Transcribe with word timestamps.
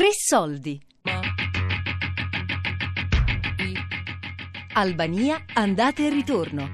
Tre 0.00 0.12
soldi. 0.12 0.80
Albania, 4.72 5.44
andate 5.52 6.06
e 6.06 6.08
ritorno. 6.08 6.70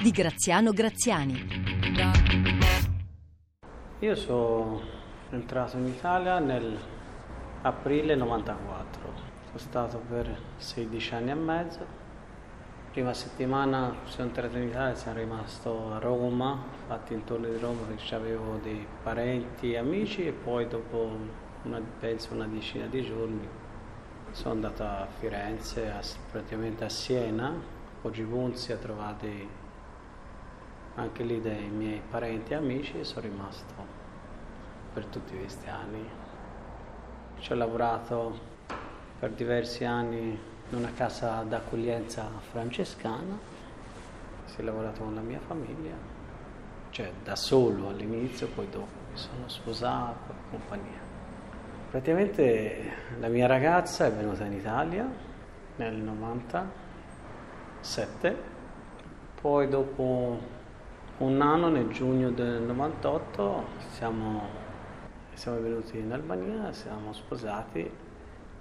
Di 0.00 0.10
Graziano 0.12 0.70
Graziani. 0.70 1.44
Io 3.98 4.14
sono 4.14 4.80
entrato 5.30 5.76
in 5.76 5.86
Italia 5.86 6.38
nell'aprile 6.38 8.14
94. 8.14 9.12
Sono 9.46 9.58
stato 9.58 9.98
per 10.08 10.40
16 10.58 11.14
anni 11.14 11.30
e 11.32 11.34
mezzo. 11.34 12.05
Prima 12.96 13.12
settimana 13.12 13.94
sono 14.04 14.28
entrato 14.28 14.56
in 14.56 14.68
Italia 14.68 14.94
e 14.94 14.96
sono 14.96 15.16
rimasto 15.16 15.92
a 15.92 15.98
Roma, 15.98 16.64
infatti 16.80 17.12
intorno 17.12 17.46
di 17.46 17.58
Roma 17.58 17.82
perché 17.82 18.14
avevo 18.14 18.58
dei 18.62 18.86
parenti 19.02 19.72
e 19.72 19.76
amici 19.76 20.26
e 20.26 20.32
poi 20.32 20.66
dopo 20.66 21.10
una, 21.64 21.78
penso 22.00 22.32
una 22.32 22.46
decina 22.46 22.86
di 22.86 23.04
giorni 23.04 23.46
sono 24.30 24.54
andato 24.54 24.82
a 24.82 25.06
Firenze, 25.18 25.90
a, 25.90 26.00
praticamente 26.30 26.84
a 26.84 26.88
Siena, 26.88 27.52
Poggi 28.00 28.22
Bunzi 28.22 28.72
a 28.72 28.78
trovare 28.78 29.46
anche 30.94 31.22
lì 31.22 31.38
dei 31.42 31.68
miei 31.68 32.00
parenti 32.08 32.52
e 32.52 32.54
amici 32.54 32.98
e 32.98 33.04
sono 33.04 33.26
rimasto 33.26 33.74
per 34.94 35.04
tutti 35.04 35.36
questi 35.36 35.68
anni. 35.68 36.02
Ci 37.40 37.52
ho 37.52 37.56
lavorato 37.56 38.38
per 39.18 39.32
diversi 39.32 39.84
anni 39.84 40.54
una 40.70 40.92
casa 40.92 41.42
d'accoglienza 41.42 42.28
francescana, 42.50 43.38
si 44.46 44.60
è 44.60 44.62
lavorato 44.62 45.02
con 45.02 45.14
la 45.14 45.20
mia 45.20 45.38
famiglia, 45.46 45.94
cioè 46.90 47.12
da 47.22 47.36
solo 47.36 47.88
all'inizio, 47.88 48.48
poi 48.48 48.68
dopo 48.68 48.88
mi 49.10 49.16
sono 49.16 49.48
sposato 49.48 50.32
e 50.32 50.50
compagnia. 50.50 51.04
Praticamente 51.90 52.92
la 53.20 53.28
mia 53.28 53.46
ragazza 53.46 54.06
è 54.06 54.12
venuta 54.12 54.44
in 54.44 54.54
Italia 54.54 55.08
nel 55.76 55.94
97, 55.94 58.36
poi 59.40 59.68
dopo 59.68 60.54
un 61.18 61.40
anno, 61.40 61.68
nel 61.68 61.86
giugno 61.88 62.30
del 62.30 62.62
98, 62.62 63.64
siamo, 63.90 64.42
siamo 65.34 65.60
venuti 65.60 65.96
in 65.98 66.12
Albania, 66.12 66.72
siamo 66.72 67.12
sposati 67.12 67.88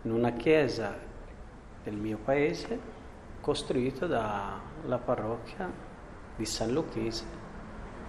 in 0.03 0.11
una 0.11 0.33
chiesa 0.33 1.13
del 1.85 1.95
mio 1.95 2.17
paese, 2.17 2.77
costruito 3.39 4.07
dalla 4.07 4.99
parrocchia 5.03 5.71
di 6.35 6.45
San 6.45 6.73
Lucchese, 6.73 7.23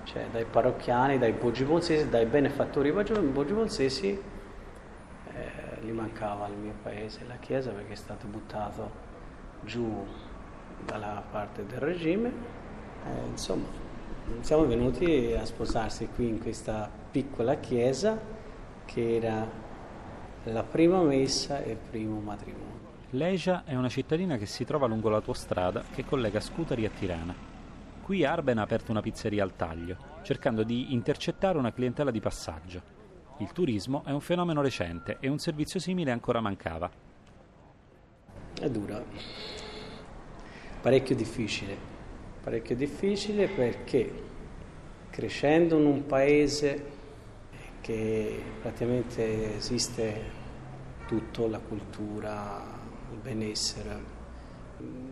cioè 0.05 0.27
dai 0.33 0.47
parrocchiani, 0.47 1.19
dai 1.19 1.33
Boggivolsesi, 1.33 2.09
dai 2.09 2.25
benefattori 2.25 2.91
Boggivolsesi, 2.91 4.09
eh, 4.09 5.81
gli 5.83 5.91
mancava 5.91 6.47
al 6.47 6.57
mio 6.57 6.75
paese 6.83 7.25
la 7.29 7.37
chiesa 7.37 7.71
perché 7.71 7.93
è 7.93 7.97
stato 7.97 8.27
buttato 8.27 8.91
giù 9.61 10.05
dalla 10.85 11.23
parte 11.31 11.67
del 11.67 11.79
regime. 11.79 12.33
Eh, 13.05 13.27
insomma, 13.29 13.67
siamo 14.41 14.67
venuti 14.67 15.37
a 15.39 15.45
sposarsi 15.45 16.09
qui 16.15 16.29
in 16.29 16.41
questa 16.41 16.91
piccola 17.11 17.57
chiesa 17.57 18.19
che 18.87 19.17
era 19.17 19.47
la 20.45 20.63
prima 20.63 21.03
messa 21.03 21.63
e 21.63 21.73
il 21.73 21.77
primo 21.77 22.21
matrimonio. 22.21 22.86
Leja 23.11 23.63
è 23.65 23.77
una 23.77 23.89
cittadina 23.89 24.37
che 24.37 24.47
si 24.47 24.65
trova 24.65 24.89
lungo 24.89 25.09
l'autostrada 25.09 25.85
che 25.95 26.05
collega 26.05 26.41
Scutari 26.41 26.85
a 26.85 26.91
Tirana. 26.91 27.35
Qui 28.03 28.25
Arben 28.25 28.59
ha 28.59 28.63
aperto 28.63 28.91
una 28.91 29.01
pizzeria 29.01 29.45
al 29.45 29.55
taglio, 29.55 29.97
cercando 30.23 30.65
di 30.65 30.93
intercettare 30.93 31.57
una 31.57 31.73
clientela 31.73 32.11
di 32.11 32.19
passaggio. 32.19 32.83
Il 33.39 33.53
turismo 33.53 34.03
è 34.05 34.11
un 34.11 34.21
fenomeno 34.21 34.61
recente 34.61 35.19
e 35.21 35.29
un 35.29 35.39
servizio 35.39 35.79
simile 35.79 36.11
ancora 36.11 36.41
mancava. 36.41 36.91
È 38.61 38.69
dura, 38.71 39.01
parecchio 40.81 41.15
difficile, 41.15 41.77
parecchio 42.43 42.75
difficile 42.75 43.47
perché 43.47 44.25
crescendo 45.11 45.79
in 45.79 45.87
un 45.87 46.07
paese 46.07 46.95
che 47.81 48.43
praticamente 48.61 49.55
esiste 49.57 50.45
tutto, 51.07 51.47
la 51.47 51.61
cultura, 51.61 52.85
il 53.13 53.19
benessere, 53.19 54.15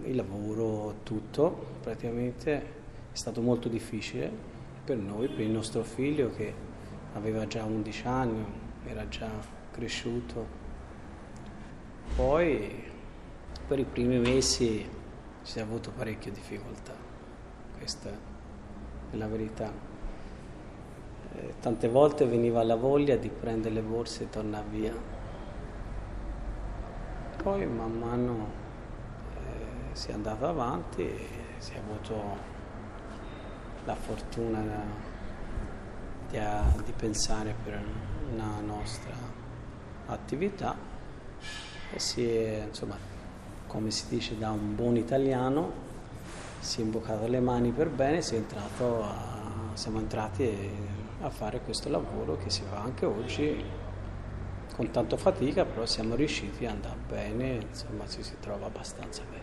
il 0.04 0.14
lavoro, 0.14 0.96
tutto, 1.02 1.78
praticamente 1.82 2.52
è 3.12 3.16
stato 3.16 3.40
molto 3.40 3.68
difficile 3.68 4.30
per 4.84 4.96
noi, 4.96 5.28
per 5.28 5.40
il 5.40 5.50
nostro 5.50 5.82
figlio 5.82 6.30
che 6.30 6.52
aveva 7.14 7.46
già 7.46 7.64
11 7.64 8.06
anni, 8.06 8.44
era 8.86 9.08
già 9.08 9.30
cresciuto. 9.70 10.62
Poi 12.16 12.82
per 13.66 13.78
i 13.78 13.84
primi 13.84 14.18
mesi 14.18 14.86
si 15.42 15.58
è 15.58 15.62
avuto 15.62 15.90
parecchie 15.90 16.32
difficoltà, 16.32 16.94
questa 17.76 18.10
è 19.10 19.16
la 19.16 19.26
verità. 19.26 19.72
Eh, 21.36 21.54
tante 21.60 21.88
volte 21.88 22.26
veniva 22.26 22.62
la 22.62 22.76
voglia 22.76 23.16
di 23.16 23.28
prendere 23.28 23.74
le 23.74 23.82
borse 23.82 24.24
e 24.24 24.30
tornare 24.30 24.66
via 24.70 25.13
poi 27.44 27.66
man 27.66 27.92
mano 27.92 28.46
eh, 29.34 29.94
si 29.94 30.08
è 30.08 30.14
andato 30.14 30.46
avanti 30.46 31.02
e 31.02 31.28
si 31.58 31.74
è 31.74 31.78
avuto 31.78 32.38
la 33.84 33.94
fortuna 33.94 34.62
di, 36.30 36.38
di 36.84 36.92
pensare 36.92 37.54
per 37.62 37.84
una 38.32 38.60
nostra 38.64 39.12
attività 40.06 40.74
e 41.92 41.98
si 41.98 42.26
è, 42.26 42.64
insomma, 42.66 42.96
come 43.66 43.90
si 43.90 44.08
dice 44.08 44.38
da 44.38 44.50
un 44.50 44.74
buon 44.74 44.96
italiano, 44.96 45.70
si 46.60 46.80
è 46.80 46.82
imboccato 46.82 47.26
le 47.26 47.40
mani 47.40 47.72
per 47.72 47.90
bene, 47.90 48.20
a, 48.20 49.74
siamo 49.74 49.98
entrati 49.98 50.70
a 51.20 51.28
fare 51.28 51.60
questo 51.60 51.90
lavoro 51.90 52.38
che 52.38 52.48
si 52.48 52.62
fa 52.62 52.78
anche 52.78 53.04
oggi 53.04 53.83
con 54.74 54.90
tanta 54.90 55.16
fatica, 55.16 55.64
però 55.64 55.86
siamo 55.86 56.16
riusciti 56.16 56.66
ad 56.66 56.72
andare 56.72 56.98
bene, 57.08 57.58
insomma 57.68 58.08
ci 58.08 58.22
si 58.22 58.34
trova 58.40 58.66
abbastanza 58.66 59.22
bene. 59.30 59.42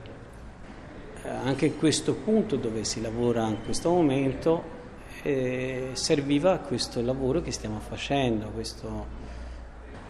Eh, 1.23 1.47
anche 1.47 1.67
in 1.67 1.77
questo 1.77 2.15
punto 2.15 2.57
dove 2.57 2.83
si 2.83 2.99
lavora 2.99 3.47
in 3.47 3.63
questo 3.63 3.89
momento 3.91 4.79
eh, 5.23 5.91
serviva 5.93 6.57
questo 6.57 7.01
lavoro 7.01 7.41
che 7.41 7.51
stiamo 7.51 7.79
facendo, 7.79 8.47
questo, 8.47 9.07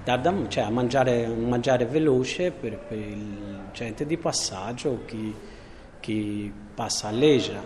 da, 0.03 0.19
cioè 0.47 0.63
a 0.63 0.69
mangiare, 0.71 1.27
mangiare 1.27 1.85
veloce 1.85 2.51
per, 2.51 2.79
per, 2.79 2.97
il 2.97 3.59
gente 3.73 4.07
di 4.07 4.17
passaggio, 4.17 5.03
chi, 5.05 5.35
chi 5.99 6.51
passa 6.73 7.09
a 7.09 7.11
Legia. 7.11 7.63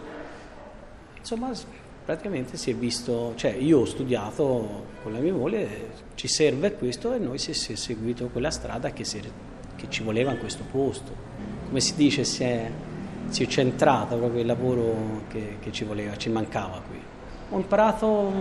Insomma, 1.17 1.51
praticamente 2.05 2.55
si 2.55 2.69
è 2.69 2.75
visto, 2.75 3.33
cioè 3.35 3.51
io 3.51 3.79
ho 3.79 3.85
studiato 3.85 4.85
con 5.01 5.11
la 5.11 5.17
mia 5.17 5.33
moglie, 5.33 5.67
ci 6.13 6.27
serve 6.27 6.75
questo 6.75 7.13
e 7.13 7.17
noi 7.17 7.39
si 7.39 7.51
è 7.51 7.75
seguito 7.75 8.27
quella 8.27 8.51
strada 8.51 8.91
che, 8.91 9.03
si, 9.03 9.19
che 9.75 9.89
ci 9.89 10.03
voleva 10.03 10.31
in 10.31 10.37
questo 10.37 10.63
posto. 10.69 11.11
Come 11.65 11.79
si 11.79 11.95
dice, 11.95 12.23
si 12.23 12.43
è, 12.43 12.69
si 13.29 13.43
è 13.43 13.47
centrato 13.47 14.17
proprio 14.17 14.41
il 14.41 14.45
lavoro 14.45 15.23
che, 15.29 15.57
che, 15.59 15.71
ci 15.71 15.83
voleva, 15.83 16.15
ci 16.15 16.29
mancava 16.29 16.79
qui. 16.87 16.99
Ho 17.49 17.57
imparato 17.57 18.31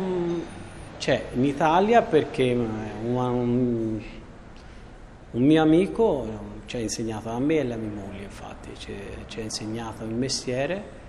cioè, 0.98 1.25
in 1.32 1.44
Italia 1.46 2.02
perché 2.02 2.52
un, 2.52 2.69
un, 3.14 4.00
un 5.31 5.42
mio 5.42 5.62
amico 5.62 6.52
ci 6.66 6.76
ha 6.76 6.81
insegnato 6.81 7.31
a 7.31 7.38
me 7.38 7.54
e 7.54 7.60
alla 7.60 7.76
mia 7.76 7.91
moglie, 7.91 8.25
infatti, 8.25 8.69
ci 8.76 9.41
ha 9.41 9.42
insegnato 9.42 10.04
il 10.04 10.14
mestiere 10.14 11.02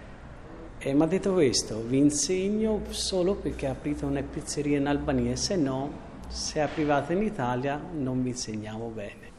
e 0.88 0.94
mi 0.94 1.02
ha 1.02 1.08
detto 1.08 1.34
questo, 1.34 1.82
vi 1.82 1.98
insegno 1.98 2.80
solo 2.90 3.34
perché 3.34 3.66
aprite 3.66 4.06
una 4.06 4.22
pizzeria 4.22 4.78
in 4.78 4.86
Albania, 4.86 5.36
se 5.36 5.56
no, 5.56 5.92
se 6.28 6.62
aprivate 6.62 7.14
in 7.14 7.24
Italia 7.24 7.82
non 7.92 8.22
vi 8.22 8.30
insegniamo 8.30 8.90
bene. 8.90 9.32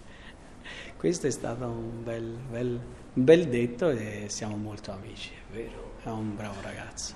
Questo 0.99 1.29
è 1.29 1.31
stato 1.31 1.67
un 1.67 2.03
bel, 2.03 2.37
bel, 2.51 2.81
bel 3.13 3.47
detto 3.47 3.91
e 3.91 4.25
siamo 4.27 4.57
molto 4.57 4.91
amici, 4.91 5.31
è 5.35 5.55
vero, 5.55 5.93
è 6.03 6.09
un 6.09 6.35
bravo 6.35 6.61
ragazzo. 6.63 7.15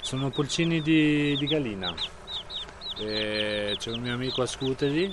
Sono 0.00 0.30
pulcini 0.30 0.82
di, 0.82 1.36
di 1.36 1.46
Galina. 1.46 1.94
E 2.98 3.76
c'è 3.78 3.92
un 3.92 4.00
mio 4.00 4.14
amico 4.14 4.42
a 4.42 4.46
Scuteri 4.46 5.08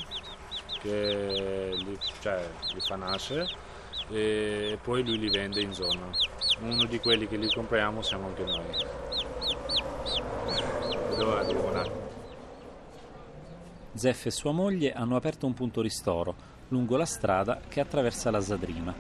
che 0.82 1.70
li, 1.78 2.00
cioè, 2.20 2.50
li 2.74 2.80
fa 2.80 2.96
nascere 2.96 3.67
e 4.10 4.78
poi 4.82 5.04
lui 5.04 5.18
li 5.18 5.30
vende 5.30 5.62
in 5.62 5.74
zona. 5.74 6.10
Uno 6.62 6.86
di 6.86 7.00
quelli 7.00 7.28
che 7.28 7.38
li 7.38 7.50
compriamo 7.50 8.02
siamo 8.02 8.28
anche 8.28 8.44
noi. 8.44 8.66
Dove 11.18 11.40
arrivo 11.40 11.68
Zeff 13.98 14.28
e 14.28 14.32
sua 14.32 14.52
moglie 14.52 14.94
hanno 14.94 15.16
aperto 15.16 15.48
un 15.48 15.56
punto 15.56 15.82
ristoro 15.82 16.56
lungo 16.68 16.98
la 16.98 17.06
strada 17.06 17.62
che 17.68 17.80
attraversa 17.80 18.30
la 18.30 18.42
Zadrima, 18.42 18.94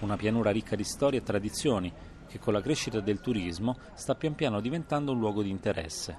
una 0.00 0.16
pianura 0.16 0.50
ricca 0.50 0.76
di 0.76 0.84
storie 0.84 1.18
e 1.18 1.22
tradizioni 1.22 1.92
che 2.28 2.38
con 2.38 2.52
la 2.52 2.60
crescita 2.60 3.00
del 3.00 3.20
turismo 3.20 3.78
sta 3.94 4.14
pian 4.14 4.34
piano 4.34 4.60
diventando 4.60 5.12
un 5.12 5.18
luogo 5.18 5.42
di 5.42 5.50
interesse. 5.50 6.16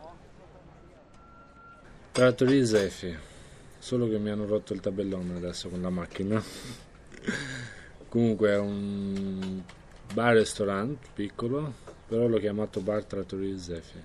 Trattoria 2.12 2.66
Zefi, 2.66 3.16
solo 3.78 4.08
che 4.10 4.18
mi 4.18 4.30
hanno 4.30 4.46
rotto 4.46 4.74
il 4.74 4.80
tabellone 4.80 5.36
adesso 5.36 5.70
con 5.70 5.82
la 5.82 5.90
macchina. 5.90 6.44
Comunque 8.16 8.52
è 8.52 8.58
un 8.58 9.62
bar-ristorante 10.14 11.10
piccolo, 11.14 11.74
però 12.08 12.28
l'ho 12.28 12.38
chiamato 12.38 12.80
Bar 12.80 13.04
Trattoria 13.04 13.58
Zefi. 13.58 13.98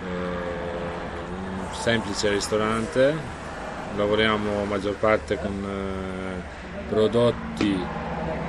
È 0.00 0.04
un 0.04 1.72
semplice 1.72 2.28
ristorante, 2.28 3.14
lavoriamo 3.96 4.66
maggior 4.66 4.96
parte 4.96 5.38
con 5.38 5.64
eh, 5.64 6.42
prodotti, 6.86 7.74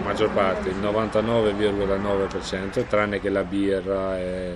maggior 0.04 0.32
parte, 0.32 0.68
il 0.68 0.82
99,9%, 0.82 2.86
tranne 2.88 3.22
che 3.22 3.30
la 3.30 3.46
birra 3.46 4.20
e 4.20 4.54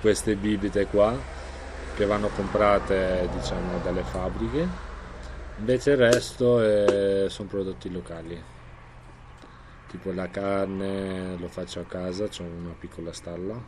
queste 0.00 0.36
bibite 0.36 0.86
qua 0.86 1.14
che 1.94 2.06
vanno 2.06 2.28
comprate 2.28 3.28
diciamo 3.30 3.78
dalle 3.82 4.04
fabbriche. 4.04 4.66
Invece 5.58 5.90
il 5.90 5.98
resto 5.98 6.62
è, 6.62 7.26
sono 7.28 7.48
prodotti 7.48 7.92
locali 7.92 8.60
tipo 9.92 10.10
la 10.10 10.28
carne 10.28 11.36
lo 11.36 11.48
faccio 11.48 11.80
a 11.80 11.84
casa, 11.84 12.24
ho 12.24 12.42
una 12.42 12.74
piccola 12.78 13.12
stalla. 13.12 13.60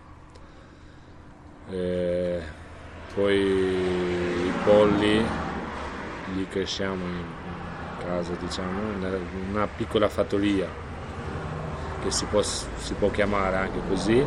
E 1.68 2.40
poi 3.14 3.36
i 3.36 4.52
polli 4.64 5.22
li 6.34 6.48
cresciamo 6.48 7.04
in 7.04 7.24
casa, 7.98 8.32
diciamo, 8.40 8.80
una 9.50 9.66
piccola 9.66 10.08
fattoria 10.08 10.66
che 12.02 12.10
si 12.10 12.24
può, 12.24 12.40
si 12.40 12.94
può 12.94 13.10
chiamare 13.10 13.56
anche 13.56 13.80
così. 13.86 14.26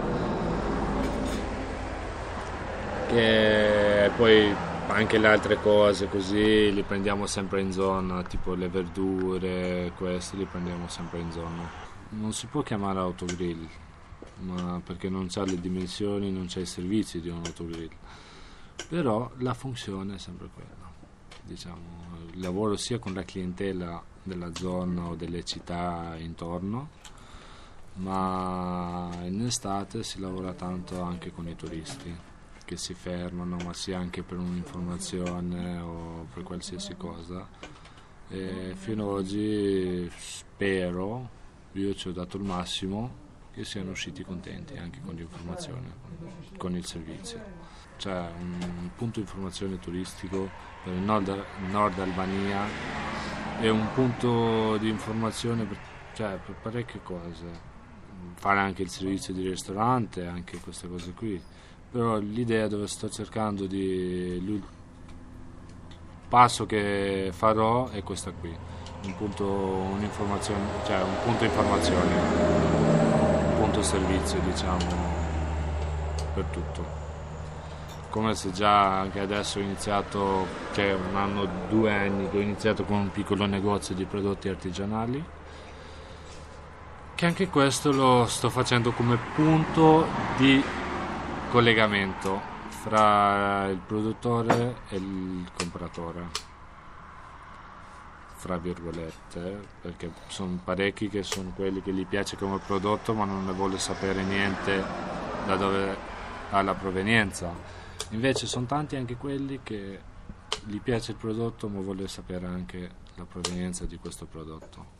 E 3.09 4.11
poi 4.15 4.55
anche 4.89 5.17
le 5.17 5.27
altre 5.27 5.59
cose 5.59 6.07
così 6.07 6.71
li 6.71 6.83
prendiamo 6.83 7.25
sempre 7.25 7.61
in 7.61 7.71
zona, 7.71 8.21
tipo 8.21 8.53
le 8.53 8.69
verdure, 8.69 9.91
questi 9.97 10.37
li 10.37 10.45
prendiamo 10.45 10.87
sempre 10.87 11.19
in 11.19 11.31
zona 11.31 11.86
non 12.09 12.33
si 12.33 12.47
può 12.47 12.61
chiamare 12.61 12.99
autogrill 12.99 13.67
perché 14.83 15.09
non 15.09 15.27
ha 15.33 15.43
le 15.43 15.59
dimensioni, 15.59 16.31
non 16.31 16.45
c'è 16.45 16.61
i 16.61 16.65
servizi 16.65 17.19
di 17.19 17.29
un 17.29 17.41
autogrill. 17.43 17.95
Però 18.87 19.31
la 19.37 19.53
funzione 19.53 20.15
è 20.15 20.17
sempre 20.19 20.49
quella 20.53 20.87
diciamo, 21.43 22.05
lavoro 22.35 22.75
sia 22.75 22.99
con 22.99 23.13
la 23.13 23.23
clientela 23.23 24.03
della 24.21 24.53
zona 24.53 25.07
o 25.07 25.15
delle 25.15 25.43
città 25.43 26.15
intorno 26.17 26.89
ma 27.95 29.09
in 29.23 29.43
estate 29.45 30.03
si 30.03 30.19
lavora 30.19 30.53
tanto 30.53 31.01
anche 31.01 31.31
con 31.31 31.47
i 31.47 31.55
turisti 31.55 32.15
che 32.63 32.77
si 32.77 32.93
fermano 32.93 33.55
ma 33.63 33.73
sia 33.73 33.97
anche 33.97 34.23
per 34.23 34.37
un'informazione 34.37 35.79
o 35.79 36.27
per 36.33 36.43
qualsiasi 36.43 36.95
cosa. 36.97 37.47
E 38.29 38.73
fino 38.75 39.03
ad 39.03 39.09
oggi 39.09 40.11
spero 40.17 41.29
io 41.77 41.93
ci 41.93 42.07
ho 42.07 42.11
dato 42.11 42.37
il 42.37 42.43
massimo 42.43 43.25
che 43.51 43.63
siano 43.63 43.91
usciti 43.91 44.23
contenti 44.23 44.77
anche 44.77 44.99
con 45.03 45.15
l'informazione, 45.15 45.95
con 46.57 46.75
il 46.75 46.85
servizio. 46.85 47.39
C'è 47.97 48.29
un 48.39 48.89
punto 48.95 49.19
di 49.19 49.25
informazione 49.25 49.79
turistico 49.79 50.49
per 50.83 50.93
il 50.93 50.99
nord, 50.99 51.45
nord 51.69 51.97
Albania 51.99 52.65
e 53.59 53.69
un 53.69 53.87
punto 53.93 54.77
di 54.77 54.89
informazione 54.89 55.65
per, 55.65 55.77
cioè, 56.13 56.37
per 56.37 56.55
parecchie 56.61 57.01
cose. 57.01 57.75
Fare 58.35 58.59
anche 58.59 58.83
il 58.83 58.89
servizio 58.89 59.33
di 59.33 59.47
ristorante, 59.47 60.27
anche 60.27 60.59
queste 60.59 60.87
cose 60.87 61.13
qui. 61.13 61.41
Però 61.89 62.19
l'idea 62.19 62.67
dove 62.67 62.87
sto 62.87 63.09
cercando 63.09 63.65
di... 63.65 63.79
Il 63.79 64.63
passo 66.27 66.65
che 66.65 67.29
farò 67.31 67.89
è 67.89 68.03
questa 68.03 68.31
qui 68.31 68.55
un 69.07 69.15
punto, 69.15 69.45
un'informazione, 69.45 70.59
cioè 70.85 71.01
un 71.01 71.15
punto 71.23 71.43
informazione, 71.45 72.15
un 72.15 73.55
punto 73.57 73.81
servizio 73.81 74.39
diciamo 74.39 75.15
per 76.33 76.43
tutto. 76.45 77.05
Come 78.09 78.35
se 78.35 78.51
già 78.51 78.99
anche 78.99 79.19
adesso 79.19 79.59
ho 79.59 79.61
iniziato, 79.61 80.45
cioè 80.73 80.93
un 80.93 81.15
anno, 81.15 81.47
due 81.69 81.93
anni 81.93 82.29
che 82.29 82.37
ho 82.37 82.41
iniziato 82.41 82.83
con 82.83 82.97
un 82.97 83.11
piccolo 83.11 83.45
negozio 83.45 83.95
di 83.95 84.05
prodotti 84.05 84.49
artigianali, 84.49 85.23
che 87.15 87.25
anche 87.25 87.47
questo 87.47 87.91
lo 87.91 88.25
sto 88.27 88.49
facendo 88.49 88.91
come 88.91 89.17
punto 89.35 90.05
di 90.37 90.63
collegamento 91.49 92.55
fra 92.69 93.67
il 93.67 93.79
produttore 93.85 94.75
e 94.89 94.97
il 94.97 95.49
compratore 95.57 96.46
fra 98.37 98.57
virgolette, 98.57 99.59
perché 99.81 100.11
sono 100.27 100.59
parecchi 100.63 101.09
che 101.09 101.23
sono 101.23 101.51
quelli 101.55 101.81
che 101.81 101.91
gli 101.91 102.05
piace 102.05 102.37
come 102.37 102.59
prodotto 102.59 103.15
ma 103.15 103.25
non 103.25 103.45
ne 103.45 103.51
vuole 103.51 103.79
sapere 103.79 104.23
niente 104.23 104.83
da 105.45 105.55
dove 105.55 105.97
ha 106.51 106.61
la 106.61 106.75
provenienza. 106.75 107.51
Invece 108.11 108.45
sono 108.45 108.67
tanti 108.67 108.95
anche 108.95 109.15
quelli 109.15 109.61
che 109.63 109.99
gli 110.65 110.79
piace 110.79 111.11
il 111.11 111.17
prodotto 111.17 111.67
ma 111.67 111.81
vuole 111.81 112.07
sapere 112.07 112.45
anche 112.45 112.91
la 113.15 113.25
provenienza 113.25 113.85
di 113.85 113.97
questo 113.97 114.27
prodotto. 114.27 114.95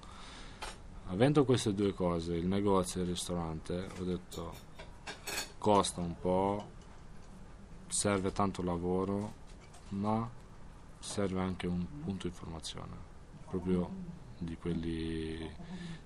Avendo 1.10 1.46
queste 1.46 1.76
due 1.76 1.94
cose, 1.94 2.34
il 2.34 2.48
negozio 2.48 3.02
e 3.02 3.04
il 3.04 3.10
ristorante, 3.10 3.88
ho 4.00 4.04
detto 4.04 4.54
costa 5.60 6.02
un 6.02 6.20
po', 6.20 6.70
serve 7.88 8.32
tanto 8.32 8.64
lavoro, 8.64 9.34
ma 9.90 10.28
serve 10.98 11.40
anche 11.40 11.68
un 11.68 11.86
punto 12.04 12.28
di 12.28 12.34
informazione 12.34 13.16
proprio 13.50 13.90
di 14.38 14.56
quelli 14.58 15.50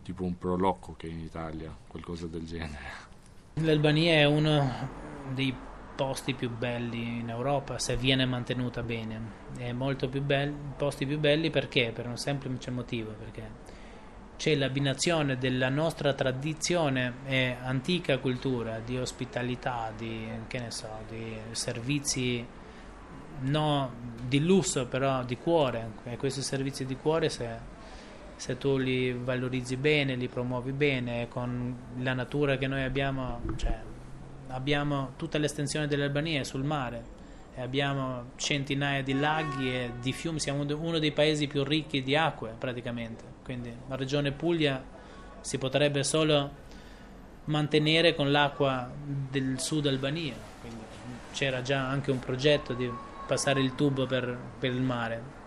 tipo 0.03 0.23
un 0.23 0.37
prolocco 0.37 0.93
che 0.97 1.07
è 1.07 1.11
in 1.11 1.19
Italia, 1.19 1.75
qualcosa 1.87 2.27
del 2.27 2.45
genere. 2.45 3.09
L'Albania 3.55 4.13
è 4.13 4.23
uno 4.25 4.89
dei 5.33 5.53
posti 5.95 6.33
più 6.33 6.49
belli 6.49 7.19
in 7.19 7.29
Europa 7.29 7.77
se 7.77 7.97
viene 7.97 8.25
mantenuta 8.25 8.81
bene. 8.81 9.39
È 9.57 9.71
molto 9.71 10.09
più 10.09 10.21
belli, 10.21 10.55
posti 10.77 11.05
più 11.05 11.19
belli 11.19 11.49
perché? 11.49 11.91
Per 11.93 12.07
un 12.07 12.17
semplice 12.17 12.71
motivo, 12.71 13.11
perché 13.11 13.79
c'è 14.37 14.55
l'abbinazione 14.55 15.37
della 15.37 15.69
nostra 15.69 16.13
tradizione 16.13 17.17
e 17.25 17.55
antica 17.61 18.17
cultura 18.17 18.79
di 18.79 18.97
ospitalità, 18.97 19.93
di, 19.95 20.27
so, 20.69 20.89
di 21.07 21.37
servizi 21.51 22.43
no 23.41 23.91
di 24.27 24.39
lusso 24.39 24.87
però 24.87 25.23
di 25.23 25.37
cuore 25.37 25.91
e 26.05 26.17
questi 26.17 26.41
servizi 26.41 26.85
di 26.85 26.95
cuore 26.95 27.29
se, 27.29 27.47
se, 28.35 28.57
tu 28.57 28.77
li 28.77 29.11
valorizzi 29.11 29.77
bene 29.77 30.15
li 30.15 30.27
promuovi 30.27 30.71
bene 30.71 31.27
con 31.27 31.75
la 31.99 32.13
natura 32.13 32.57
che 32.57 32.67
noi 32.67 32.83
abbiamo 32.83 33.41
cioè, 33.55 33.79
abbiamo 34.47 35.13
tutta 35.17 35.37
l'estensione 35.37 35.87
dell'Albania 35.87 36.43
sul 36.43 36.63
mare 36.63 37.19
e 37.53 37.61
abbiamo 37.61 38.31
centinaia 38.37 39.03
di 39.03 39.17
laghi 39.17 39.73
e 39.73 39.91
di 39.99 40.13
fiumi 40.13 40.39
siamo 40.39 40.63
uno 40.63 40.99
dei 40.99 41.11
paesi 41.11 41.47
più 41.47 41.63
ricchi 41.63 42.01
di 42.01 42.15
acque 42.15 42.55
praticamente. 42.57 43.23
Quindi 43.43 43.73
la 43.87 43.95
regione 43.95 44.31
Puglia 44.31 44.81
si 45.41 45.57
potrebbe 45.57 46.03
solo 46.03 46.59
mantenere 47.45 48.15
con 48.15 48.31
l'acqua 48.31 48.89
del 49.03 49.59
sud 49.59 49.87
Albania. 49.87 50.35
Quindi 50.61 50.83
c'era 51.33 51.61
già 51.61 51.87
anche 51.87 52.11
un 52.11 52.19
progetto 52.19 52.73
di 52.73 52.89
passare 53.25 53.61
il 53.61 53.75
tubo 53.75 54.05
per, 54.05 54.37
per 54.59 54.71
il 54.71 54.81
mare. 54.81 55.39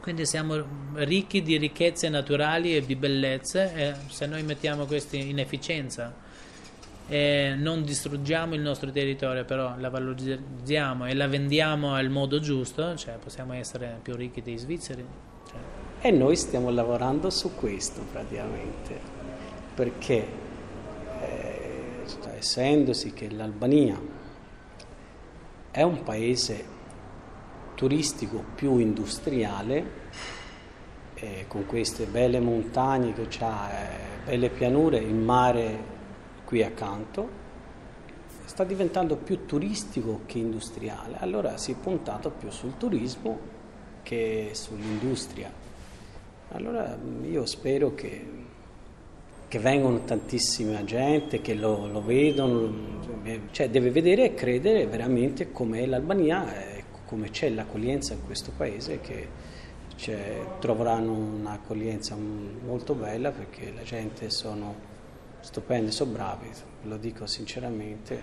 Quindi 0.00 0.24
siamo 0.26 0.64
ricchi 0.94 1.42
di 1.42 1.56
ricchezze 1.58 2.08
naturali 2.08 2.74
e 2.74 2.84
di 2.84 2.96
bellezze 2.96 3.72
e 3.74 3.94
se 4.08 4.26
noi 4.26 4.42
mettiamo 4.42 4.86
questi 4.86 5.28
in 5.28 5.38
efficienza 5.38 6.14
e 7.08 7.54
non 7.56 7.84
distruggiamo 7.84 8.54
il 8.54 8.60
nostro 8.60 8.90
territorio, 8.90 9.44
però 9.44 9.74
la 9.78 9.88
valorizziamo 9.88 11.06
e 11.06 11.14
la 11.14 11.26
vendiamo 11.26 11.94
al 11.94 12.10
modo 12.10 12.38
giusto, 12.38 12.96
cioè 12.96 13.16
possiamo 13.16 13.54
essere 13.54 13.98
più 14.02 14.14
ricchi 14.14 14.42
dei 14.42 14.58
svizzeri. 14.58 15.04
Cioè. 15.46 15.58
E 16.00 16.10
noi 16.10 16.36
stiamo 16.36 16.70
lavorando 16.70 17.30
su 17.30 17.54
questo 17.54 18.02
praticamente, 18.12 19.00
perché 19.74 20.26
eh, 21.22 22.04
essendosi 22.36 23.14
che 23.14 23.30
l'Albania 23.30 23.98
è 25.70 25.82
un 25.82 26.02
paese 26.02 26.76
turistico 27.74 28.42
più 28.54 28.78
industriale, 28.78 30.06
eh, 31.14 31.44
con 31.46 31.66
queste 31.66 32.06
belle 32.06 32.40
montagne 32.40 33.12
che 33.12 33.28
ha, 33.44 33.70
eh, 33.70 34.24
belle 34.24 34.50
pianure, 34.50 34.98
il 34.98 35.14
mare 35.14 35.96
qui 36.44 36.62
accanto, 36.62 37.46
sta 38.44 38.64
diventando 38.64 39.16
più 39.16 39.44
turistico 39.44 40.22
che 40.26 40.38
industriale. 40.38 41.16
Allora 41.18 41.56
si 41.56 41.72
è 41.72 41.74
puntato 41.76 42.30
più 42.30 42.50
sul 42.50 42.76
turismo 42.76 43.38
che 44.02 44.50
sull'industria. 44.54 45.52
Allora 46.52 46.98
io 47.22 47.44
spero 47.46 47.94
che 47.94 48.46
che 49.48 49.58
vengono 49.58 50.04
tantissima 50.04 50.84
gente, 50.84 51.40
che 51.40 51.54
lo, 51.54 51.86
lo 51.86 52.02
vedono, 52.02 52.70
cioè 53.50 53.70
deve 53.70 53.90
vedere 53.90 54.26
e 54.26 54.34
credere 54.34 54.86
veramente 54.86 55.50
com'è 55.50 55.86
l'Albania, 55.86 56.46
come 57.06 57.30
c'è 57.30 57.48
l'accoglienza 57.48 58.12
in 58.12 58.24
questo 58.24 58.52
paese 58.54 59.00
che 59.00 59.46
troveranno 60.60 61.12
un'accoglienza 61.12 62.16
molto 62.16 62.94
bella 62.94 63.32
perché 63.32 63.72
la 63.74 63.82
gente 63.82 64.30
sono 64.30 64.96
stupendi, 65.40 65.90
sono 65.90 66.12
bravi, 66.12 66.48
lo 66.82 66.96
dico 66.96 67.26
sinceramente, 67.26 68.22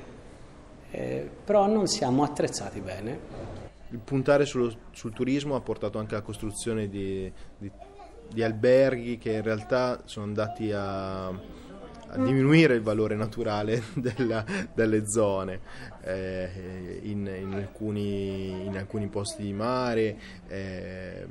eh, 0.91 1.29
però 1.43 1.67
non 1.67 1.87
siamo 1.87 2.23
attrezzati 2.23 2.79
bene. 2.79 3.19
Il 3.89 3.99
puntare 3.99 4.45
sullo, 4.45 4.73
sul 4.91 5.13
turismo 5.13 5.55
ha 5.55 5.61
portato 5.61 5.99
anche 5.99 6.15
alla 6.15 6.23
costruzione 6.23 6.87
di, 6.87 7.31
di, 7.57 7.71
di 8.31 8.43
alberghi 8.43 9.17
che 9.17 9.33
in 9.33 9.41
realtà 9.41 10.01
sono 10.05 10.25
andati 10.25 10.71
a, 10.71 11.27
a 12.15 12.23
diminuire 12.23 12.75
il 12.75 12.81
valore 12.81 13.15
naturale 13.15 13.83
della, 13.95 14.43
delle 14.73 15.07
zone. 15.07 15.59
Eh, 16.01 16.99
in, 17.03 17.27
in, 17.27 17.53
alcuni, 17.53 18.65
in, 18.65 18.77
alcuni, 18.77 19.07
posti 19.07 19.43
di 19.43 19.53
mare 19.53 20.17
eh, 20.47 21.25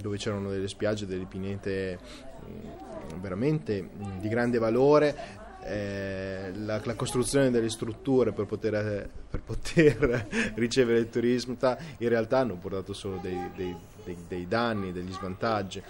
dove 0.00 0.16
c'erano 0.16 0.50
delle 0.50 0.68
spiagge, 0.68 1.06
delle 1.06 1.24
pinete 1.24 1.98
mm, 2.46 3.20
veramente 3.20 3.88
di 4.18 4.28
grande 4.28 4.58
valore. 4.58 5.38
Eh, 5.62 6.52
la, 6.54 6.80
la, 6.82 6.94
costruzione 6.94 7.50
delle 7.50 7.68
strutture 7.68 8.32
per 8.32 8.46
poter, 8.46 9.10
per 9.28 9.42
poter 9.42 10.26
ricevere 10.56 11.00
il 11.00 11.10
turismo 11.10 11.54
in 11.98 12.08
realtà 12.08 12.38
hanno 12.38 12.56
portato 12.56 12.94
solo 12.94 13.18
dei, 13.20 13.38
dei, 13.54 13.76
dei, 14.04 14.16
dei, 14.26 14.48
danni, 14.48 14.92
degli 14.92 15.12
svantaggi. 15.12 15.82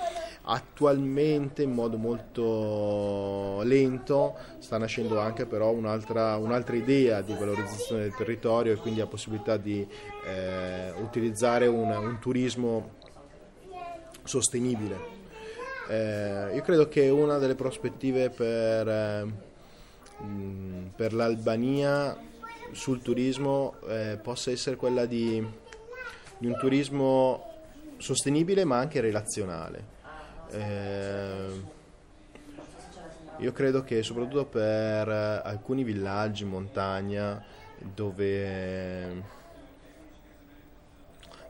Attualmente 0.43 1.63
in 1.63 1.73
modo 1.73 1.97
molto 1.97 3.63
lento 3.63 4.37
sta 4.59 4.79
nascendo 4.79 5.19
anche 5.21 5.47
però 5.47 5.71
un'altra, 5.71 6.37
un'altra 6.37 6.77
idea 6.77 7.21
di 7.21 7.35
valorizzazione 7.35 8.03
del 8.03 8.15
territorio 8.15 8.73
e 8.73 8.77
quindi 8.77 9.01
la 9.01 9.07
possibilità 9.07 9.57
di 9.57 9.87
eh, 10.27 10.93
utilizzare 11.01 11.67
un, 11.67 11.91
un 11.91 12.19
turismo 12.21 12.97
sostenibile. 14.25 15.19
Eh, 15.89 16.55
io 16.55 16.63
credo 16.63 16.89
che 16.89 17.09
una 17.09 17.39
delle 17.39 17.55
prospettive 17.57 18.31
per 18.31 18.89
eh, 18.89 19.49
Mm, 20.23 20.89
per 20.97 21.15
l'Albania 21.15 22.17
sul 22.73 23.01
turismo 23.01 23.77
eh, 23.89 24.19
possa 24.23 24.51
essere 24.51 24.77
quella 24.77 25.07
di, 25.07 25.43
di, 26.37 26.47
un 26.47 26.57
turismo 26.59 27.50
sostenibile 28.01 28.65
ma 28.65 28.79
anche 28.79 29.01
relazionale. 29.01 29.99
Eh, 30.51 31.79
io 33.39 33.53
credo 33.53 33.85
che 33.85 34.03
soprattutto 34.03 34.45
per 34.47 35.09
alcuni 35.09 35.85
villaggi 35.85 36.45
montagna 36.45 37.43
dove, 37.79 39.23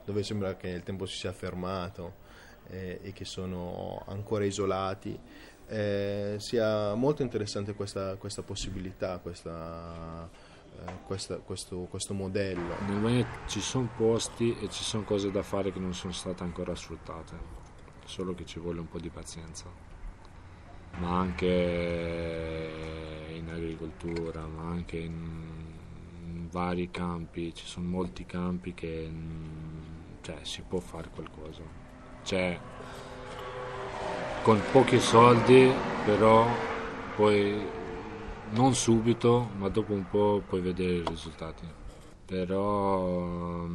dove 0.04 0.22
sembra 0.22 0.56
che 0.56 0.68
il 0.68 0.82
tempo 0.82 1.06
si 1.06 1.16
sia 1.16 1.32
fermato 1.32 2.28
eh, 2.68 3.00
e 3.02 3.12
che 3.12 3.24
sono 3.24 4.02
ancora 4.06 4.44
isolati, 4.44 5.18
eh, 5.66 6.34
sia 6.38 6.94
molto 6.94 7.22
interessante 7.22 7.74
questa, 7.74 8.16
questa 8.16 8.42
possibilità, 8.42 9.18
questa, 9.18 10.28
questa, 11.06 11.36
questo, 11.36 11.86
questo, 11.90 12.14
modello. 12.14 12.74
Nel 12.86 13.00
Veneto 13.00 13.38
ci 13.46 13.60
sono 13.60 13.88
posti 13.96 14.56
e 14.60 14.68
ci 14.70 14.82
sono 14.82 15.04
cose 15.04 15.30
da 15.30 15.42
fare 15.42 15.72
che 15.72 15.78
non 15.78 15.94
sono 15.94 16.12
state 16.12 16.42
ancora 16.42 16.74
sfruttate, 16.74 17.36
solo 18.04 18.34
che 18.34 18.44
ci 18.44 18.58
vuole 18.58 18.80
un 18.80 18.88
po' 18.88 18.98
di 18.98 19.10
pazienza, 19.10 19.66
ma 20.98 21.18
anche 21.18 22.70
in 23.34 23.48
agricoltura, 23.48 24.46
ma 24.46 24.70
anche 24.70 24.98
in, 24.98 25.12
in 26.26 26.48
vari 26.50 26.90
campi, 26.90 27.54
ci 27.54 27.66
sono 27.66 27.88
molti 27.88 28.24
campi 28.26 28.74
che 28.74 29.10
cioè, 30.20 30.38
si 30.42 30.62
può 30.62 30.80
fare 30.80 31.08
qualcosa. 31.10 31.62
C'è 32.22 32.58
con 34.42 34.60
pochi 34.72 34.98
soldi, 34.98 35.72
però 36.04 36.46
poi 37.16 37.78
non 38.50 38.74
subito, 38.74 39.50
ma 39.58 39.68
dopo 39.68 39.92
un 39.92 40.08
po' 40.08 40.42
puoi 40.46 40.60
vedere 40.60 40.92
i 40.94 41.04
risultati. 41.06 41.66
Però 42.24 43.66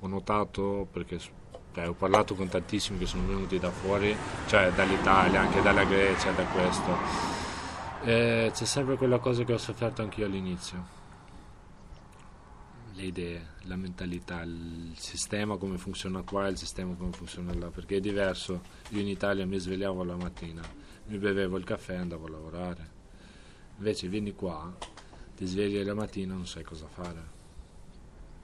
ho 0.00 0.06
notato, 0.06 0.86
perché 0.90 1.18
cioè, 1.18 1.88
ho 1.88 1.94
parlato 1.94 2.34
con 2.34 2.48
tantissimi 2.48 2.98
che 2.98 3.06
sono 3.06 3.26
venuti 3.26 3.58
da 3.58 3.70
fuori, 3.70 4.16
cioè 4.46 4.72
dall'Italia, 4.72 5.40
anche 5.40 5.62
dalla 5.62 5.84
Grecia, 5.84 6.30
da 6.32 6.44
questo. 6.44 6.90
E 8.04 8.50
c'è 8.52 8.64
sempre 8.64 8.96
quella 8.96 9.18
cosa 9.18 9.44
che 9.44 9.52
ho 9.52 9.58
sofferto 9.58 10.02
anch'io 10.02 10.26
all'inizio 10.26 11.00
le 12.94 13.02
idee, 13.02 13.46
la 13.62 13.76
mentalità, 13.76 14.42
il 14.42 14.92
sistema 14.96 15.56
come 15.56 15.78
funziona 15.78 16.22
qua 16.22 16.46
e 16.46 16.50
il 16.50 16.58
sistema 16.58 16.94
come 16.94 17.12
funziona 17.12 17.54
là, 17.54 17.68
perché 17.68 17.96
è 17.96 18.00
diverso. 18.00 18.60
Io 18.90 19.00
in 19.00 19.08
Italia 19.08 19.46
mi 19.46 19.58
svegliavo 19.58 20.04
la 20.04 20.16
mattina, 20.16 20.62
mi 21.06 21.18
bevevo 21.18 21.56
il 21.56 21.64
caffè 21.64 21.94
e 21.94 21.96
andavo 21.96 22.26
a 22.26 22.30
lavorare. 22.30 22.90
Invece 23.78 24.08
vieni 24.08 24.34
qua, 24.34 24.72
ti 25.36 25.46
svegli 25.46 25.82
la 25.82 25.94
mattina 25.94 26.34
e 26.34 26.36
non 26.36 26.46
sai 26.46 26.62
cosa 26.62 26.86
fare. 26.86 27.40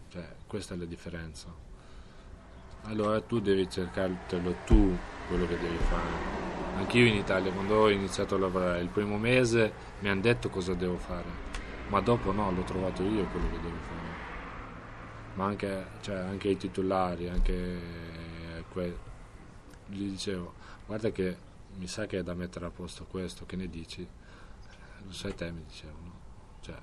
Cioè, 0.08 0.36
questa 0.46 0.74
è 0.74 0.76
la 0.78 0.86
differenza. 0.86 1.54
Allora 2.82 3.20
tu 3.20 3.40
devi 3.40 3.68
cercartelo 3.68 4.56
tu 4.64 4.96
quello 5.26 5.46
che 5.46 5.58
devi 5.58 5.76
fare. 5.76 6.46
Anch'io 6.76 7.04
in 7.04 7.16
Italia, 7.16 7.52
quando 7.52 7.74
ho 7.74 7.90
iniziato 7.90 8.36
a 8.36 8.38
lavorare, 8.38 8.80
il 8.80 8.88
primo 8.88 9.18
mese 9.18 9.72
mi 10.00 10.08
hanno 10.08 10.22
detto 10.22 10.48
cosa 10.48 10.74
devo 10.74 10.96
fare, 10.96 11.28
ma 11.88 12.00
dopo 12.00 12.32
no, 12.32 12.50
l'ho 12.52 12.62
trovato 12.62 13.02
io 13.02 13.26
quello 13.26 13.50
che 13.50 13.60
devo 13.60 13.76
fare 13.82 13.97
ma 15.38 15.45
anche, 15.45 15.87
cioè, 16.00 16.16
anche 16.16 16.49
i 16.49 16.57
titolari, 16.57 17.28
anche 17.28 17.80
que- 18.73 18.99
gli 19.87 20.11
dicevo, 20.11 20.54
guarda 20.85 21.11
che 21.11 21.37
mi 21.76 21.87
sa 21.87 22.07
che 22.07 22.18
è 22.18 22.23
da 22.25 22.35
mettere 22.35 22.66
a 22.66 22.71
posto 22.71 23.07
questo, 23.09 23.47
che 23.47 23.54
ne 23.54 23.68
dici? 23.68 24.07
Lo 25.04 25.12
sai 25.12 25.37
te, 25.37 25.52
mi 25.52 25.62
dicevano. 25.64 26.12
Cioè, 26.61 26.75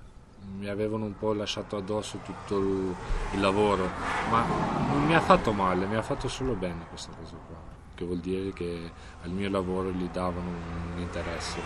mi 0.57 0.69
avevano 0.69 1.03
un 1.03 1.17
po' 1.17 1.33
lasciato 1.33 1.75
addosso 1.75 2.19
tutto 2.19 2.57
il, 2.57 2.95
il, 3.33 3.41
lavoro, 3.41 3.89
ma 4.29 4.45
non 4.87 5.05
mi 5.05 5.15
ha 5.15 5.21
fatto 5.21 5.51
male, 5.51 5.85
mi 5.85 5.97
ha 5.97 6.01
fatto 6.01 6.29
solo 6.29 6.53
bene 6.53 6.87
questa 6.87 7.11
cosa 7.11 7.35
qua, 7.35 7.57
che 7.93 8.05
vuol 8.05 8.19
dire 8.19 8.53
che 8.53 8.89
al 9.23 9.31
mio 9.31 9.49
lavoro 9.49 9.91
gli 9.91 10.07
davano 10.07 10.47
un 10.93 10.99
interesse. 10.99 11.59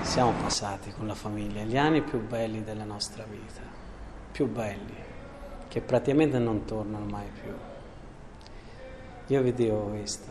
Siamo 0.00 0.32
passati 0.40 0.90
con 0.92 1.06
la 1.06 1.14
famiglia 1.14 1.64
gli 1.64 1.76
anni 1.76 2.00
più 2.00 2.26
belli 2.26 2.64
della 2.64 2.84
nostra 2.84 3.24
vita 3.24 3.85
più 4.36 4.46
belli, 4.46 4.92
che 5.66 5.80
praticamente 5.80 6.38
non 6.38 6.66
tornano 6.66 7.06
mai 7.06 7.26
più. 7.40 7.50
Io 9.28 9.40
vi 9.40 9.54
dico 9.54 9.78
questo, 9.84 10.30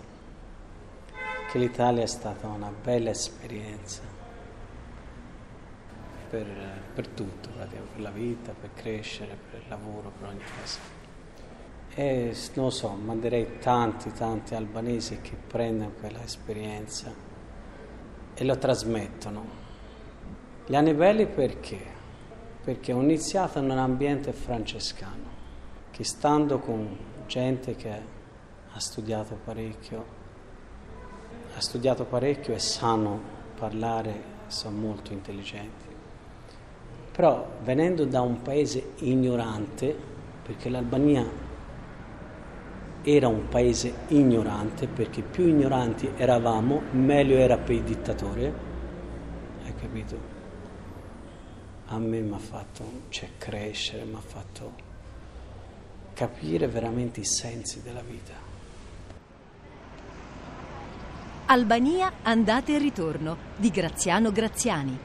che 1.49 1.57
l'Italia 1.57 2.03
è 2.03 2.05
stata 2.05 2.45
una 2.45 2.71
bella 2.83 3.09
esperienza 3.09 4.03
per, 6.29 6.45
per 6.93 7.07
tutto, 7.07 7.49
per 7.49 7.99
la 7.99 8.11
vita, 8.11 8.53
per 8.53 8.69
crescere, 8.75 9.35
per 9.49 9.61
il 9.61 9.69
lavoro, 9.69 10.11
per 10.19 10.29
ogni 10.29 10.43
cosa. 10.61 10.79
E 11.95 12.37
non 12.53 12.71
so, 12.71 12.89
manderei 12.89 13.57
tanti, 13.57 14.11
tanti 14.11 14.53
albanesi 14.53 15.19
che 15.21 15.35
prendono 15.47 15.93
quella 15.99 16.21
esperienza 16.21 17.11
e 18.35 18.43
lo 18.43 18.55
trasmettono. 18.55 19.63
Gli 20.67 20.75
anni 20.75 20.93
belli 20.93 21.25
perché? 21.25 21.94
Perché 22.65 22.93
ho 22.93 22.99
iniziato 22.99 23.59
in 23.59 23.69
un 23.69 23.77
ambiente 23.77 24.33
francescano, 24.33 25.33
che 25.91 26.03
stando 26.03 26.57
con 26.57 26.97
gente 27.27 27.75
che 27.75 27.91
ha 27.91 28.79
studiato 28.79 29.37
parecchio, 29.45 30.05
ha 31.55 31.61
studiato 31.61 32.05
parecchio 32.05 32.55
e 32.55 32.59
sanno 32.59 33.21
parlare, 33.55 34.19
sono 34.47 34.77
molto 34.77 35.13
intelligenti. 35.13 35.85
Però 37.11 37.47
venendo 37.61 38.03
da 38.05 38.21
un 38.21 38.41
paese 38.41 38.93
ignorante, 38.97 39.95
perché 40.41 40.67
l'Albania 40.67 41.23
era 43.03 43.27
un 43.27 43.47
paese 43.47 43.93
ignorante, 44.07 44.87
perché 44.87 45.21
più 45.21 45.45
ignoranti 45.45 46.09
eravamo, 46.17 46.81
meglio 46.93 47.37
era 47.37 47.57
per 47.59 47.75
il 47.75 47.83
dittatore, 47.83 48.53
hai 49.63 49.75
capito? 49.75 50.34
A 51.87 51.97
me 51.97 52.19
mi 52.19 52.33
ha 52.33 52.39
fatto 52.39 53.03
cioè, 53.09 53.31
crescere, 53.37 54.05
mi 54.05 54.15
ha 54.15 54.21
fatto 54.21 54.73
capire 56.13 56.67
veramente 56.67 57.19
i 57.19 57.25
sensi 57.25 57.81
della 57.81 58.01
vita. 58.01 58.43
Albania 61.47 62.11
andate 62.23 62.75
e 62.75 62.79
ritorno 62.79 63.37
di 63.55 63.69
Graziano 63.69 64.31
Graziani. 64.31 64.97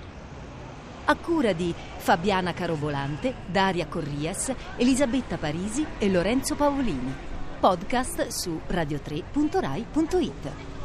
A 1.04 1.16
cura 1.16 1.52
di 1.52 1.74
Fabiana 1.96 2.54
Carovolante, 2.54 3.34
Daria 3.46 3.86
Corrias, 3.86 4.52
Elisabetta 4.76 5.36
Parisi 5.36 5.84
e 5.98 6.08
Lorenzo 6.08 6.54
Paolini. 6.54 7.12
Podcast 7.60 8.28
su 8.28 8.58
radio3.rai.it. 8.68 10.79